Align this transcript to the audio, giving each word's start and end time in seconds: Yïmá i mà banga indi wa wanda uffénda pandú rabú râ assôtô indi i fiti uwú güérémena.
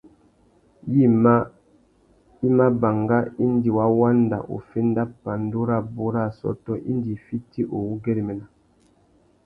Yïmá 0.93 1.33
i 2.45 2.47
mà 2.57 2.67
banga 2.81 3.19
indi 3.45 3.69
wa 3.77 3.85
wanda 3.99 4.37
uffénda 4.57 5.03
pandú 5.23 5.59
rabú 5.69 6.05
râ 6.13 6.19
assôtô 6.29 6.71
indi 6.91 7.11
i 7.15 7.21
fiti 7.25 7.61
uwú 7.75 7.91
güérémena. 8.03 8.45